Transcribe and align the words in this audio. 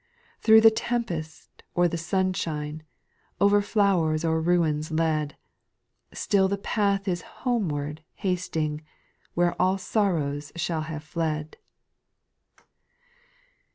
Thro' 0.39 0.59
the 0.59 0.71
tempest, 0.71 1.61
or 1.75 1.87
the 1.87 1.95
sunshine, 1.95 2.81
Over 3.39 3.61
flowers 3.61 4.25
or 4.25 4.41
ruins 4.41 4.89
led. 4.89 5.37
Still 6.11 6.47
the 6.47 6.57
path 6.57 7.07
is 7.07 7.21
homeward 7.45 8.03
hasting. 8.15 8.81
Where 9.35 9.53
all 9.61 9.77
sorrow 9.77 10.39
shall 10.55 10.81
have 10.89 11.03
fled. 11.03 11.57